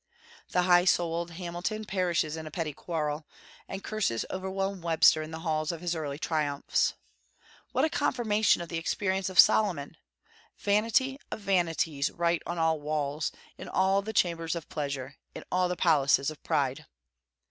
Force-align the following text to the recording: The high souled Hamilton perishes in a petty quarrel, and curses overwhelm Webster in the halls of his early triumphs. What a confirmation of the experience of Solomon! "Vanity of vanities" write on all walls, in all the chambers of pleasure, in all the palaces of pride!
The 0.49 0.63
high 0.63 0.85
souled 0.85 1.29
Hamilton 1.29 1.85
perishes 1.85 2.35
in 2.35 2.47
a 2.47 2.49
petty 2.49 2.73
quarrel, 2.73 3.27
and 3.67 3.83
curses 3.83 4.25
overwhelm 4.31 4.81
Webster 4.81 5.21
in 5.21 5.29
the 5.29 5.41
halls 5.41 5.71
of 5.71 5.81
his 5.81 5.95
early 5.95 6.17
triumphs. 6.17 6.95
What 7.71 7.85
a 7.85 7.89
confirmation 7.91 8.63
of 8.63 8.69
the 8.69 8.79
experience 8.79 9.29
of 9.29 9.37
Solomon! 9.37 9.95
"Vanity 10.57 11.19
of 11.29 11.41
vanities" 11.41 12.09
write 12.09 12.41
on 12.47 12.57
all 12.57 12.79
walls, 12.79 13.31
in 13.59 13.69
all 13.69 14.01
the 14.01 14.11
chambers 14.11 14.55
of 14.55 14.69
pleasure, 14.69 15.17
in 15.35 15.43
all 15.51 15.69
the 15.69 15.77
palaces 15.77 16.31
of 16.31 16.41
pride! 16.41 16.87